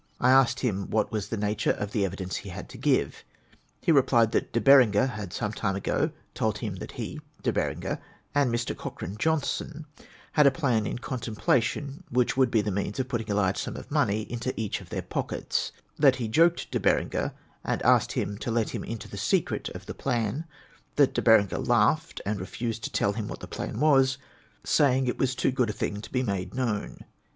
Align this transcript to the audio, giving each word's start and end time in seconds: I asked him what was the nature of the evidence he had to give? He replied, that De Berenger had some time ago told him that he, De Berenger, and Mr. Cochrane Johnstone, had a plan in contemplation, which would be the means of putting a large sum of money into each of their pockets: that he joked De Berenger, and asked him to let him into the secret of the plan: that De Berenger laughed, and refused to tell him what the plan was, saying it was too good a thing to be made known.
I 0.19 0.31
asked 0.31 0.61
him 0.61 0.89
what 0.89 1.11
was 1.11 1.27
the 1.27 1.37
nature 1.37 1.73
of 1.73 1.91
the 1.91 2.05
evidence 2.05 2.37
he 2.37 2.49
had 2.49 2.69
to 2.69 2.77
give? 2.79 3.23
He 3.81 3.91
replied, 3.91 4.31
that 4.31 4.51
De 4.51 4.59
Berenger 4.59 5.05
had 5.05 5.31
some 5.31 5.53
time 5.53 5.75
ago 5.75 6.09
told 6.33 6.57
him 6.57 6.77
that 6.77 6.93
he, 6.93 7.21
De 7.43 7.53
Berenger, 7.53 7.99
and 8.33 8.51
Mr. 8.51 8.75
Cochrane 8.75 9.15
Johnstone, 9.15 9.85
had 10.31 10.47
a 10.47 10.49
plan 10.49 10.87
in 10.87 10.97
contemplation, 10.97 12.03
which 12.09 12.35
would 12.35 12.49
be 12.49 12.61
the 12.61 12.71
means 12.71 12.99
of 12.99 13.09
putting 13.09 13.29
a 13.29 13.35
large 13.35 13.57
sum 13.59 13.75
of 13.77 13.91
money 13.91 14.23
into 14.27 14.59
each 14.59 14.81
of 14.81 14.89
their 14.89 15.03
pockets: 15.03 15.71
that 15.99 16.15
he 16.15 16.27
joked 16.27 16.71
De 16.71 16.79
Berenger, 16.79 17.33
and 17.63 17.79
asked 17.83 18.13
him 18.13 18.39
to 18.39 18.49
let 18.49 18.71
him 18.71 18.83
into 18.83 19.07
the 19.07 19.17
secret 19.17 19.69
of 19.69 19.85
the 19.85 19.93
plan: 19.93 20.45
that 20.95 21.13
De 21.13 21.21
Berenger 21.21 21.59
laughed, 21.59 22.21
and 22.25 22.39
refused 22.39 22.83
to 22.85 22.89
tell 22.91 23.13
him 23.13 23.27
what 23.27 23.39
the 23.39 23.45
plan 23.47 23.79
was, 23.79 24.17
saying 24.63 25.05
it 25.05 25.19
was 25.19 25.35
too 25.35 25.51
good 25.51 25.69
a 25.69 25.73
thing 25.73 26.01
to 26.01 26.11
be 26.11 26.23
made 26.23 26.55
known. 26.55 27.05